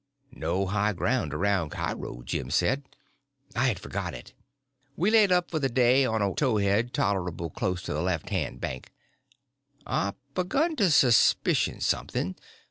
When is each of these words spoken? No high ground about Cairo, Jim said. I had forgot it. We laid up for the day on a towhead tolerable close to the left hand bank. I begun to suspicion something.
No 0.33 0.65
high 0.65 0.93
ground 0.93 1.31
about 1.31 1.69
Cairo, 1.69 2.23
Jim 2.23 2.49
said. 2.49 2.81
I 3.55 3.67
had 3.67 3.77
forgot 3.77 4.15
it. 4.15 4.33
We 4.95 5.11
laid 5.11 5.31
up 5.31 5.51
for 5.51 5.59
the 5.59 5.69
day 5.69 6.05
on 6.07 6.23
a 6.23 6.33
towhead 6.33 6.91
tolerable 6.91 7.51
close 7.51 7.83
to 7.83 7.93
the 7.93 8.01
left 8.01 8.31
hand 8.31 8.59
bank. 8.59 8.91
I 9.85 10.13
begun 10.33 10.75
to 10.77 10.89
suspicion 10.89 11.81
something. 11.81 12.35